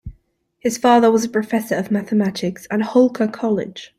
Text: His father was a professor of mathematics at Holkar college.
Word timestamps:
His 0.57 0.79
father 0.79 1.11
was 1.11 1.23
a 1.23 1.29
professor 1.29 1.75
of 1.75 1.91
mathematics 1.91 2.65
at 2.71 2.79
Holkar 2.79 3.31
college. 3.31 3.89